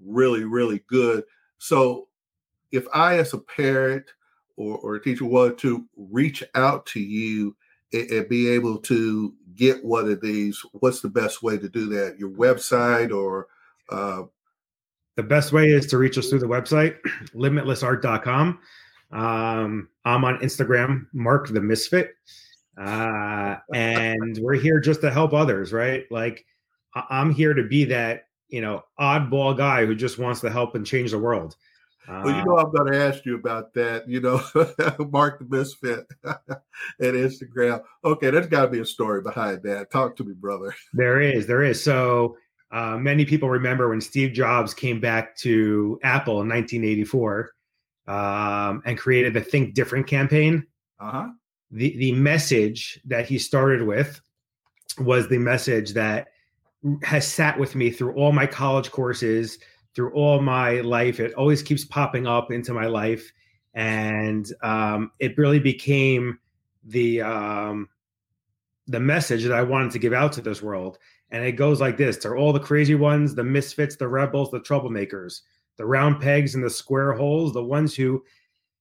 really, 0.00 0.44
really 0.44 0.82
good. 0.86 1.24
So, 1.58 2.08
if 2.70 2.86
I, 2.94 3.18
as 3.18 3.34
a 3.34 3.38
parent 3.38 4.06
or, 4.56 4.78
or 4.78 4.94
a 4.96 5.02
teacher, 5.02 5.24
wanted 5.24 5.58
to 5.58 5.84
reach 5.96 6.42
out 6.54 6.86
to 6.86 7.00
you 7.00 7.56
and, 7.92 8.10
and 8.10 8.28
be 8.28 8.48
able 8.48 8.78
to 8.78 9.34
get 9.54 9.84
one 9.84 10.10
of 10.10 10.20
these, 10.20 10.60
what's 10.72 11.00
the 11.00 11.08
best 11.08 11.42
way 11.42 11.58
to 11.58 11.68
do 11.68 11.86
that? 11.86 12.18
Your 12.18 12.30
website 12.30 13.14
or 13.14 13.48
uh, 13.90 14.22
the 15.16 15.22
best 15.22 15.52
way 15.52 15.68
is 15.68 15.86
to 15.88 15.98
reach 15.98 16.16
us 16.18 16.28
through 16.28 16.40
the 16.40 16.46
website, 16.46 16.96
limitlessart.com. 17.34 18.58
Um, 19.12 19.88
I'm 20.04 20.24
on 20.24 20.38
Instagram, 20.38 21.06
Mark 21.12 21.48
the 21.48 21.60
Misfit. 21.60 22.14
Uh, 22.78 23.56
and 23.74 24.38
we're 24.38 24.54
here 24.54 24.80
just 24.80 25.02
to 25.02 25.10
help 25.10 25.34
others, 25.34 25.72
right? 25.72 26.04
Like 26.10 26.46
I'm 26.94 27.32
here 27.32 27.52
to 27.52 27.62
be 27.64 27.84
that, 27.86 28.28
you 28.48 28.62
know, 28.62 28.84
oddball 28.98 29.56
guy 29.56 29.84
who 29.84 29.94
just 29.94 30.18
wants 30.18 30.40
to 30.40 30.50
help 30.50 30.74
and 30.74 30.86
change 30.86 31.10
the 31.10 31.18
world. 31.18 31.56
Well, 32.08 32.26
you 32.26 32.40
uh, 32.40 32.44
know, 32.44 32.58
I'm 32.58 32.72
going 32.72 32.92
to 32.92 32.98
ask 32.98 33.24
you 33.24 33.36
about 33.36 33.72
that. 33.74 34.08
You 34.08 34.20
know, 34.20 34.42
Mark 35.10 35.38
the 35.38 35.46
Misfit 35.48 36.06
at 36.24 36.58
Instagram. 37.00 37.82
Okay, 38.04 38.30
there's 38.30 38.48
got 38.48 38.66
to 38.66 38.70
be 38.70 38.80
a 38.80 38.86
story 38.86 39.22
behind 39.22 39.62
that. 39.62 39.90
Talk 39.90 40.16
to 40.16 40.24
me, 40.24 40.34
brother. 40.34 40.74
There 40.92 41.20
is. 41.20 41.46
There 41.46 41.62
is. 41.62 41.82
So 41.82 42.36
uh, 42.72 42.96
many 42.96 43.24
people 43.24 43.50
remember 43.50 43.88
when 43.88 44.00
Steve 44.00 44.32
Jobs 44.32 44.74
came 44.74 45.00
back 45.00 45.36
to 45.38 46.00
Apple 46.02 46.40
in 46.40 46.48
1984 46.48 47.52
um, 48.08 48.82
and 48.84 48.98
created 48.98 49.34
the 49.34 49.40
Think 49.40 49.74
Different 49.74 50.06
campaign. 50.06 50.66
Uh-huh. 50.98 51.28
The 51.70 51.96
the 51.96 52.12
message 52.12 53.00
that 53.06 53.26
he 53.26 53.38
started 53.38 53.82
with 53.82 54.20
was 54.98 55.28
the 55.28 55.38
message 55.38 55.94
that 55.94 56.28
has 57.02 57.26
sat 57.26 57.58
with 57.58 57.74
me 57.74 57.90
through 57.90 58.14
all 58.14 58.32
my 58.32 58.46
college 58.46 58.90
courses, 58.90 59.58
through 59.94 60.12
all 60.12 60.40
my 60.40 60.80
life. 60.80 61.20
It 61.20 61.34
always 61.34 61.62
keeps 61.62 61.84
popping 61.84 62.26
up 62.26 62.50
into 62.50 62.72
my 62.72 62.86
life, 62.86 63.32
and 63.74 64.46
um, 64.62 65.12
it 65.18 65.36
really 65.38 65.60
became 65.60 66.38
the 66.84 67.22
um, 67.22 67.88
the 68.86 69.00
message 69.00 69.44
that 69.44 69.52
I 69.52 69.62
wanted 69.62 69.92
to 69.92 69.98
give 69.98 70.12
out 70.12 70.32
to 70.32 70.40
this 70.40 70.62
world. 70.62 70.98
And 71.30 71.44
it 71.44 71.52
goes 71.52 71.80
like 71.80 71.96
this: 71.96 72.16
to 72.18 72.34
all 72.34 72.52
the 72.52 72.60
crazy 72.60 72.94
ones, 72.94 73.34
the 73.34 73.44
misfits, 73.44 73.96
the 73.96 74.08
rebels, 74.08 74.50
the 74.50 74.60
troublemakers 74.60 75.40
the 75.76 75.86
round 75.86 76.20
pegs 76.20 76.54
and 76.54 76.62
the 76.62 76.70
square 76.70 77.12
holes, 77.12 77.52
the 77.52 77.64
ones 77.64 77.94
who 77.94 78.22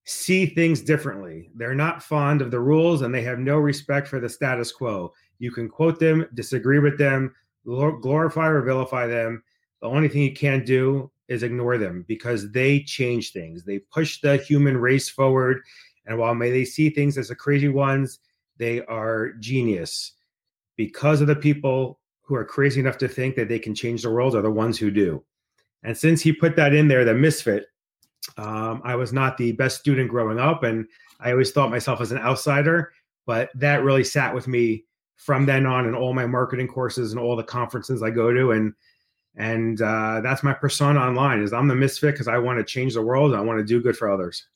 see 0.04 0.46
things 0.46 0.82
differently. 0.82 1.50
They're 1.56 1.76
not 1.76 2.04
fond 2.04 2.42
of 2.42 2.52
the 2.52 2.60
rules 2.60 3.02
and 3.02 3.14
they 3.14 3.22
have 3.24 3.40
no 3.40 3.58
respect 3.58 4.08
for 4.08 4.20
the 4.20 4.30
status 4.30 4.72
quo. 4.72 5.14
You 5.40 5.52
can 5.52 5.70
quote 5.70 6.00
them, 6.00 6.28
disagree 6.34 6.80
with 6.80 6.98
them, 6.98 7.34
glorify 7.66 8.48
or 8.48 8.62
vilify 8.62 9.08
them. 9.08 9.44
The 9.82 9.88
only 9.88 10.08
thing 10.08 10.22
you 10.22 10.34
can't 10.34 10.66
do 10.66 11.12
is 11.28 11.44
ignore 11.44 11.78
them 11.78 12.06
because 12.08 12.52
they 12.52 12.82
change 12.82 13.32
things. 13.32 13.64
They 13.64 13.80
push 13.80 14.22
the 14.22 14.38
human 14.38 14.78
race 14.78 15.10
forward. 15.10 15.62
And 16.06 16.18
while 16.18 16.36
may 16.36 16.52
they 16.52 16.66
see 16.66 16.90
things 16.90 17.18
as 17.18 17.30
the 17.30 17.36
crazy 17.36 17.70
ones, 17.70 18.20
they 18.58 18.84
are 18.86 19.34
genius 19.40 20.14
because 20.76 21.22
of 21.22 21.28
the 21.28 21.36
people 21.36 22.00
who 22.22 22.36
are 22.36 22.46
crazy 22.46 22.80
enough 22.80 22.98
to 22.98 23.08
think 23.08 23.36
that 23.36 23.50
they 23.50 23.60
can 23.60 23.76
change 23.76 24.04
the 24.04 24.10
world 24.10 24.36
are 24.36 24.42
the 24.42 24.52
ones 24.52 24.78
who 24.78 24.92
do. 24.92 25.24
And 25.84 25.98
since 25.98 26.22
he 26.22 26.32
put 26.32 26.56
that 26.56 26.74
in 26.74 26.88
there, 26.88 27.04
the 27.04 27.14
misfit, 27.14 27.66
um, 28.38 28.82
I 28.84 28.96
was 28.96 29.12
not 29.12 29.38
the 29.38 29.52
best 29.52 29.80
student 29.80 30.10
growing 30.10 30.40
up, 30.40 30.64
and 30.64 30.88
I 31.20 31.32
always 31.32 31.52
thought 31.52 31.72
myself 31.72 32.02
as 32.02 32.12
an 32.12 32.20
outsider. 32.20 32.94
But 33.26 33.50
that 33.56 33.84
really 33.84 34.04
sat 34.04 34.34
with 34.34 34.48
me 34.48 34.86
from 35.16 35.46
then 35.46 35.66
on 35.66 35.88
in 35.88 35.96
all 35.96 36.14
my 36.14 36.26
marketing 36.26 36.68
courses 36.68 37.12
and 37.12 37.20
all 37.20 37.36
the 37.36 37.44
conferences 37.44 38.04
I 38.04 38.10
go 38.12 38.32
to, 38.34 38.52
and 38.52 38.74
and 39.36 39.82
uh, 39.82 40.22
that's 40.22 40.44
my 40.44 40.54
persona 40.54 41.00
online. 41.00 41.42
Is 41.42 41.54
I'm 41.54 41.68
the 41.68 41.76
misfit 41.76 42.14
because 42.14 42.28
I 42.28 42.38
want 42.38 42.60
to 42.60 42.66
change 42.66 42.94
the 42.94 43.02
world. 43.02 43.34
I 43.34 43.42
want 43.42 43.60
to 43.60 43.66
do 43.66 43.82
good 43.82 43.98
for 43.98 44.12
others. 44.12 44.48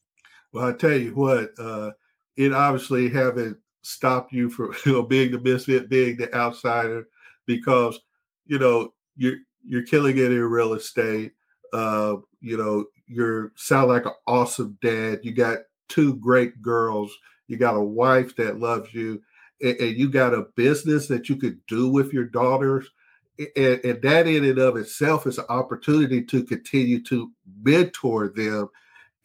Well, 0.52 0.68
I 0.68 0.74
tell 0.74 0.94
you 0.94 1.14
what, 1.16 1.52
uh, 1.60 1.92
it 2.38 2.54
obviously 2.54 3.10
haven't 3.10 3.58
stopped 3.82 4.34
you 4.34 4.50
from 4.50 4.74
you 4.86 4.94
know, 4.94 5.04
being 5.04 5.32
the 5.32 5.40
misfit, 5.40 5.90
being 5.90 6.18
the 6.18 6.34
outsider, 6.36 7.08
because 7.46 8.00
you 8.46 8.60
know 8.60 8.94
you're 9.16 9.38
you're 9.66 9.86
killing 9.86 10.18
it 10.18 10.32
in 10.32 10.42
real 10.42 10.74
estate. 10.74 11.32
Uh, 11.74 12.18
you 12.42 12.58
know, 12.58 12.86
you're 13.08 13.52
sound 13.56 13.90
like 13.90 14.06
an 14.06 14.14
awesome 14.28 14.78
dad. 14.82 15.20
You 15.24 15.34
got 15.34 15.60
two 15.90 16.16
great 16.16 16.62
girls. 16.62 17.16
You 17.48 17.58
got 17.58 17.76
a 17.76 17.82
wife 17.82 18.36
that 18.38 18.60
loves 18.60 18.94
you, 18.94 19.22
and, 19.62 19.76
and 19.78 19.98
you 19.98 20.10
got 20.10 20.34
a 20.34 20.48
business 20.56 21.08
that 21.08 21.30
you 21.30 21.36
could 21.36 21.60
do 21.68 21.90
with 21.90 22.14
your 22.14 22.26
daughters. 22.26 22.90
And, 23.38 23.84
and, 23.84 24.02
that 24.02 24.28
in 24.28 24.46
and 24.46 24.60
of 24.60 24.78
itself 24.78 25.28
is 25.28 25.38
an 25.38 25.46
opportunity 25.50 26.24
to 26.24 26.44
continue 26.44 27.04
to 27.04 27.32
mentor 27.64 28.30
them 28.30 28.70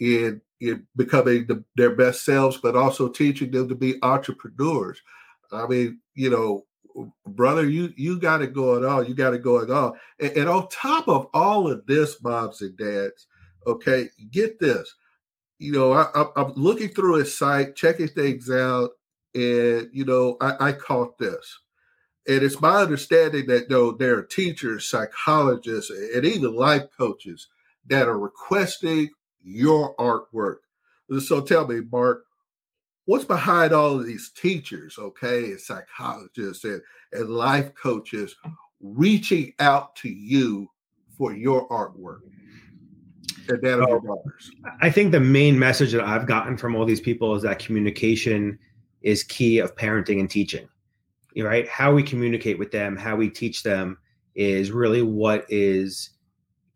in 0.01 0.41
in 0.61 0.87
becoming 0.97 1.47
the, 1.47 1.65
their 1.77 1.95
best 1.95 2.25
selves, 2.25 2.59
but 2.59 2.77
also 2.77 3.09
teaching 3.09 3.51
them 3.51 3.69
to 3.69 3.75
be 3.75 4.03
entrepreneurs. 4.03 5.01
I 5.53 5.67
mean, 5.67 6.01
you 6.15 6.31
know, 6.31 6.67
brother, 7.27 7.69
you 7.69 7.93
you 7.97 8.19
got 8.19 8.43
it 8.43 8.53
going 8.53 8.85
on. 8.85 9.07
You 9.07 9.15
got 9.15 9.35
it 9.35 9.43
going 9.43 9.71
on. 9.71 9.93
And, 10.21 10.33
and 10.33 10.49
on 10.49 10.69
top 10.69 11.09
of 11.09 11.29
all 11.33 11.71
of 11.71 11.87
this, 11.87 12.23
moms 12.23 12.63
and 12.63 12.77
dads, 12.77 13.27
okay, 13.67 14.09
get 14.31 14.59
this. 14.59 14.95
You 15.59 15.73
know, 15.73 15.93
I, 15.93 16.27
am 16.37 16.53
looking 16.57 16.89
through 16.89 17.17
his 17.17 17.37
site, 17.37 17.77
checking 17.77 18.09
things 18.09 18.51
out, 18.51 18.91
and 19.35 19.89
you 19.93 20.05
know, 20.05 20.37
I, 20.41 20.69
I 20.69 20.73
caught 20.73 21.19
this. 21.19 21.59
And 22.31 22.45
it's 22.45 22.61
my 22.61 22.77
understanding 22.77 23.47
that 23.47 23.69
though 23.69 23.91
there 23.91 24.17
are 24.17 24.23
teachers, 24.23 24.89
psychologists, 24.89 25.91
and 25.91 26.25
even 26.25 26.55
life 26.55 26.85
coaches 26.97 27.49
that 27.89 28.07
are 28.07 28.21
requesting 28.21 29.11
your 29.43 29.97
artwork. 29.97 30.59
So 31.19 31.41
tell 31.41 31.67
me, 31.67 31.81
Mark, 31.91 32.23
what's 33.07 33.25
behind 33.25 33.73
all 33.73 33.99
of 33.99 34.07
these 34.07 34.31
teachers, 34.31 34.97
okay, 34.97 35.47
and 35.47 35.61
psychologists 35.61 36.63
and, 36.63 36.81
and 37.13 37.31
life 37.31 37.75
coaches 37.75 38.37
reaching 38.81 39.53
out 39.59 39.97
to 39.97 40.09
you 40.09 40.71
for 41.19 41.35
your 41.35 41.69
artwork 41.69 42.21
and 43.49 43.61
that 43.61 43.81
of 43.81 43.89
your 43.89 44.01
daughters? 44.03 44.53
I 44.81 44.89
think 44.89 45.11
the 45.11 45.19
main 45.19 45.59
message 45.59 45.91
that 45.91 46.05
I've 46.05 46.29
gotten 46.29 46.57
from 46.57 46.77
all 46.77 46.85
these 46.85 47.01
people 47.01 47.35
is 47.35 47.43
that 47.43 47.59
communication 47.59 48.57
is 49.03 49.25
key 49.25 49.59
of 49.59 49.75
parenting 49.75 50.21
and 50.21 50.31
teaching. 50.31 50.69
Right? 51.37 51.69
How 51.69 51.93
we 51.93 52.03
communicate 52.03 52.59
with 52.59 52.71
them, 52.71 52.97
how 52.97 53.17
we 53.17 53.31
teach 53.31 53.63
them 53.63 53.99
is 54.35 54.71
really 54.71 55.03
what 55.03 55.45
is 55.49 56.11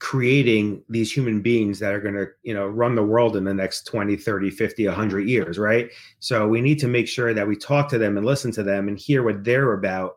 creating 0.00 0.82
these 0.88 1.10
human 1.10 1.40
beings 1.40 1.78
that 1.78 1.94
are 1.94 2.00
going 2.00 2.14
to 2.14 2.26
you 2.42 2.52
know 2.52 2.66
run 2.66 2.94
the 2.94 3.02
world 3.02 3.36
in 3.36 3.44
the 3.44 3.54
next 3.54 3.84
20 3.84 4.16
30 4.16 4.50
50 4.50 4.86
100 4.86 5.28
years 5.28 5.58
right? 5.58 5.90
So 6.18 6.46
we 6.46 6.60
need 6.60 6.78
to 6.80 6.88
make 6.88 7.08
sure 7.08 7.32
that 7.32 7.48
we 7.48 7.56
talk 7.56 7.88
to 7.90 7.98
them 7.98 8.16
and 8.16 8.26
listen 8.26 8.50
to 8.52 8.62
them 8.62 8.88
and 8.88 8.98
hear 8.98 9.22
what 9.22 9.44
they're 9.44 9.72
about. 9.72 10.16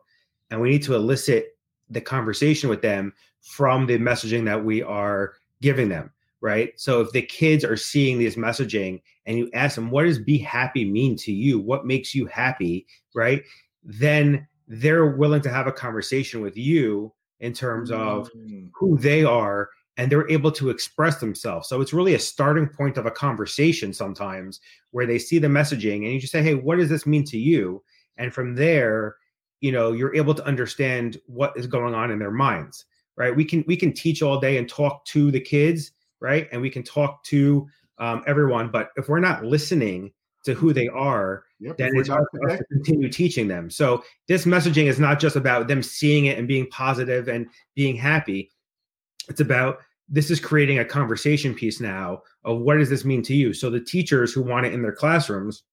And 0.50 0.60
we 0.60 0.70
need 0.70 0.82
to 0.84 0.94
elicit 0.94 1.56
the 1.90 2.00
conversation 2.00 2.68
with 2.68 2.82
them 2.82 3.12
from 3.40 3.86
the 3.86 3.98
messaging 3.98 4.44
that 4.44 4.64
we 4.64 4.82
are 4.82 5.34
giving 5.62 5.88
them 5.88 6.12
right? 6.40 6.70
So 6.76 7.00
if 7.00 7.10
the 7.10 7.22
kids 7.22 7.64
are 7.64 7.76
seeing 7.76 8.16
this 8.16 8.36
messaging 8.36 9.02
and 9.26 9.36
you 9.36 9.50
ask 9.54 9.74
them 9.74 9.90
what 9.90 10.04
does 10.04 10.20
be 10.20 10.38
happy 10.38 10.84
mean 10.84 11.16
to 11.16 11.32
you? 11.32 11.58
What 11.58 11.84
makes 11.84 12.14
you 12.14 12.26
happy? 12.26 12.86
right 13.14 13.42
then 13.82 14.46
they're 14.66 15.16
willing 15.16 15.40
to 15.42 15.50
have 15.50 15.66
a 15.66 15.72
conversation 15.72 16.40
with 16.40 16.56
you 16.56 17.12
in 17.40 17.52
terms 17.52 17.90
of 17.90 18.30
mm. 18.32 18.68
who 18.74 18.98
they 18.98 19.24
are 19.24 19.70
and 19.96 20.10
they're 20.10 20.30
able 20.30 20.52
to 20.52 20.70
express 20.70 21.18
themselves. 21.18 21.68
So 21.68 21.80
it's 21.80 21.92
really 21.92 22.14
a 22.14 22.18
starting 22.18 22.68
point 22.68 22.96
of 22.96 23.06
a 23.06 23.10
conversation 23.10 23.92
sometimes 23.92 24.60
where 24.92 25.06
they 25.06 25.18
see 25.18 25.38
the 25.38 25.48
messaging 25.48 26.04
and 26.04 26.12
you 26.12 26.20
just 26.20 26.32
say, 26.32 26.42
Hey, 26.42 26.54
what 26.54 26.78
does 26.78 26.88
this 26.88 27.06
mean 27.06 27.24
to 27.24 27.38
you? 27.38 27.82
And 28.16 28.32
from 28.32 28.54
there, 28.54 29.16
you 29.60 29.72
know, 29.72 29.92
you're 29.92 30.14
able 30.14 30.34
to 30.34 30.44
understand 30.44 31.18
what 31.26 31.52
is 31.56 31.66
going 31.66 31.94
on 31.94 32.10
in 32.10 32.18
their 32.18 32.30
minds, 32.30 32.84
right? 33.16 33.34
We 33.34 33.44
can 33.44 33.64
we 33.66 33.76
can 33.76 33.92
teach 33.92 34.22
all 34.22 34.38
day 34.38 34.56
and 34.56 34.68
talk 34.68 35.04
to 35.06 35.32
the 35.32 35.40
kids, 35.40 35.92
right? 36.20 36.48
And 36.52 36.62
we 36.62 36.70
can 36.70 36.84
talk 36.84 37.24
to 37.24 37.66
um, 37.98 38.22
everyone, 38.26 38.70
but 38.70 38.90
if 38.96 39.08
we're 39.08 39.18
not 39.18 39.44
listening 39.44 40.12
to 40.44 40.54
who 40.54 40.72
they 40.72 40.86
are, 40.88 41.44
yep, 41.60 41.76
then 41.76 41.96
it's 41.96 42.08
hard 42.08 42.26
for 42.32 42.50
us 42.50 42.58
to 42.58 42.64
continue 42.66 43.08
teaching 43.08 43.48
them. 43.48 43.70
So 43.70 44.04
this 44.26 44.44
messaging 44.44 44.86
is 44.86 44.98
not 44.98 45.20
just 45.20 45.36
about 45.36 45.68
them 45.68 45.82
seeing 45.82 46.26
it 46.26 46.38
and 46.38 46.48
being 46.48 46.66
positive 46.70 47.28
and 47.28 47.46
being 47.74 47.96
happy. 47.96 48.50
It's 49.28 49.40
about 49.40 49.78
this 50.08 50.30
is 50.30 50.40
creating 50.40 50.78
a 50.78 50.84
conversation 50.84 51.54
piece 51.54 51.80
now 51.80 52.22
of 52.44 52.60
what 52.60 52.78
does 52.78 52.88
this 52.88 53.04
mean 53.04 53.22
to 53.22 53.34
you 53.34 53.52
so 53.52 53.68
the 53.68 53.80
teachers 53.80 54.32
who 54.32 54.42
want 54.42 54.64
it 54.64 54.72
in 54.72 54.80
their 54.80 54.92
classrooms 54.92 55.64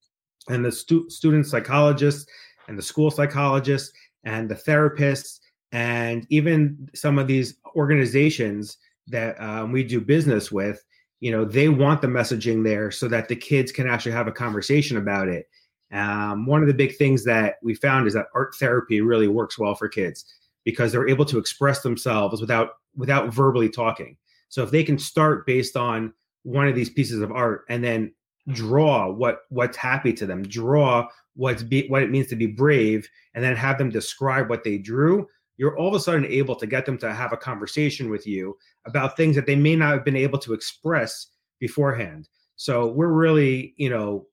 and 0.49 0.65
the 0.65 0.71
stu- 0.71 1.09
student 1.09 1.47
psychologists 1.47 2.29
and 2.67 2.77
the 2.77 2.81
school 2.81 3.09
psychologists 3.09 3.93
and 4.25 4.49
the 4.49 4.55
therapists 4.55 5.39
And 5.71 6.25
even 6.29 6.89
some 6.95 7.19
of 7.19 7.27
these 7.27 7.57
organizations 7.75 8.77
that 9.07 9.39
um, 9.41 9.73
we 9.73 9.83
do 9.83 9.99
business 9.99 10.49
with, 10.49 10.81
you 11.19 11.31
know, 11.31 11.43
they 11.43 11.67
want 11.67 12.01
the 12.01 12.07
messaging 12.07 12.63
there 12.63 12.91
so 12.91 13.09
that 13.09 13.27
the 13.27 13.35
kids 13.35 13.73
can 13.73 13.85
actually 13.85 14.13
have 14.13 14.27
a 14.27 14.31
conversation 14.31 14.95
about 14.95 15.27
it. 15.27 15.47
Um, 15.91 16.45
one 16.45 16.61
of 16.61 16.67
the 16.67 16.73
big 16.73 16.95
things 16.95 17.23
that 17.25 17.55
we 17.61 17.75
found 17.75 18.07
is 18.07 18.13
that 18.13 18.27
art 18.33 18.55
therapy 18.59 19.01
really 19.01 19.27
works 19.27 19.57
well 19.57 19.75
for 19.75 19.87
kids 19.87 20.25
because 20.63 20.91
they're 20.91 21.07
able 21.07 21.25
to 21.25 21.37
express 21.37 21.81
themselves 21.81 22.41
without 22.41 22.71
without 22.95 23.33
verbally 23.33 23.69
talking. 23.69 24.17
So 24.49 24.63
if 24.63 24.71
they 24.71 24.83
can 24.83 24.97
start 24.97 25.45
based 25.45 25.75
on 25.75 26.13
one 26.43 26.67
of 26.67 26.75
these 26.75 26.89
pieces 26.89 27.21
of 27.21 27.31
art 27.31 27.65
and 27.69 27.83
then 27.83 28.13
draw 28.49 29.11
what 29.11 29.41
what's 29.49 29.77
happy 29.77 30.13
to 30.13 30.25
them, 30.25 30.43
draw 30.43 31.07
what's 31.35 31.63
be, 31.63 31.87
what 31.87 32.03
it 32.03 32.09
means 32.09 32.27
to 32.27 32.35
be 32.35 32.47
brave, 32.47 33.07
and 33.33 33.43
then 33.43 33.55
have 33.55 33.77
them 33.77 33.89
describe 33.89 34.49
what 34.49 34.63
they 34.63 34.77
drew, 34.77 35.27
you're 35.57 35.77
all 35.77 35.89
of 35.89 35.93
a 35.93 35.99
sudden 35.99 36.25
able 36.25 36.55
to 36.55 36.67
get 36.67 36.85
them 36.85 36.97
to 36.99 37.13
have 37.13 37.33
a 37.33 37.37
conversation 37.37 38.09
with 38.09 38.27
you 38.27 38.57
about 38.85 39.17
things 39.17 39.35
that 39.35 39.45
they 39.45 39.55
may 39.55 39.75
not 39.75 39.93
have 39.93 40.05
been 40.05 40.15
able 40.15 40.39
to 40.39 40.53
express 40.53 41.27
beforehand. 41.59 42.27
So 42.55 42.87
we're 42.87 43.11
really, 43.11 43.73
you 43.77 43.89
know, 43.89 44.27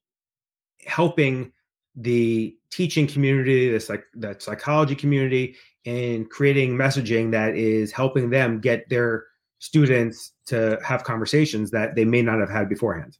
helping 0.86 1.52
the 1.96 2.56
teaching 2.70 3.06
community, 3.06 3.70
the, 3.70 3.80
psych, 3.80 4.04
the 4.14 4.36
psychology 4.38 4.94
community, 4.94 5.56
and 5.84 6.30
creating 6.30 6.76
messaging 6.76 7.30
that 7.32 7.54
is 7.54 7.92
helping 7.92 8.30
them 8.30 8.60
get 8.60 8.88
their 8.88 9.24
students 9.58 10.32
to 10.46 10.78
have 10.84 11.04
conversations 11.04 11.70
that 11.70 11.94
they 11.94 12.04
may 12.04 12.22
not 12.22 12.40
have 12.40 12.50
had 12.50 12.68
beforehand. 12.68 13.18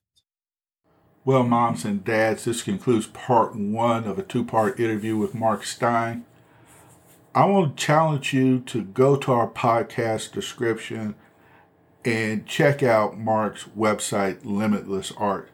Well, 1.25 1.45
moms 1.45 1.85
and 1.85 2.04
dads, 2.04 2.45
this 2.45 2.62
concludes 2.62 3.07
part 3.07 3.54
one 3.54 4.04
of 4.04 4.19
a 4.19 4.23
two 4.23 4.45
part 4.45 4.81
interview 4.81 5.16
with 5.16 5.35
Mark 5.35 5.64
Stein. 5.64 6.25
I 7.35 7.45
want 7.45 7.76
to 7.76 7.85
challenge 7.85 8.33
you 8.33 8.61
to 8.61 8.83
go 8.83 9.16
to 9.16 9.33
our 9.33 9.49
podcast 9.49 10.33
description 10.33 11.14
and 12.04 12.45
check 12.47 12.83
out 12.83 13.19
Mark's 13.19 13.64
website, 13.78 14.40
Limitless 14.45 15.12
Art. 15.16 15.49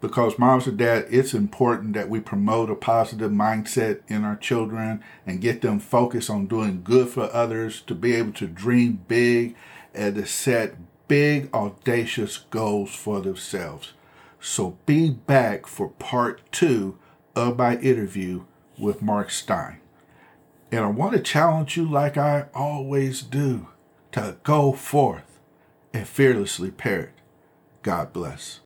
Because, 0.00 0.38
moms 0.38 0.66
and 0.66 0.76
dad, 0.76 1.06
it's 1.10 1.32
important 1.32 1.94
that 1.94 2.10
we 2.10 2.20
promote 2.20 2.70
a 2.70 2.74
positive 2.74 3.30
mindset 3.30 4.00
in 4.08 4.24
our 4.24 4.36
children 4.36 5.02
and 5.26 5.40
get 5.40 5.62
them 5.62 5.80
focused 5.80 6.28
on 6.28 6.46
doing 6.46 6.82
good 6.84 7.08
for 7.08 7.32
others, 7.32 7.80
to 7.82 7.94
be 7.94 8.14
able 8.14 8.32
to 8.34 8.46
dream 8.46 9.04
big 9.08 9.56
and 9.94 10.14
to 10.16 10.26
set 10.26 10.74
big, 11.08 11.48
audacious 11.54 12.38
goals 12.50 12.94
for 12.94 13.20
themselves. 13.20 13.94
So 14.38 14.76
be 14.84 15.10
back 15.10 15.66
for 15.66 15.88
part 15.88 16.42
two 16.52 16.98
of 17.34 17.56
my 17.56 17.76
interview 17.78 18.44
with 18.78 19.02
Mark 19.02 19.30
Stein. 19.30 19.80
And 20.70 20.84
I 20.84 20.88
want 20.88 21.14
to 21.14 21.20
challenge 21.20 21.76
you, 21.76 21.88
like 21.88 22.16
I 22.16 22.46
always 22.54 23.22
do, 23.22 23.68
to 24.12 24.36
go 24.42 24.72
forth 24.72 25.38
and 25.94 26.06
fearlessly 26.06 26.70
parrot. 26.70 27.12
God 27.82 28.12
bless. 28.12 28.60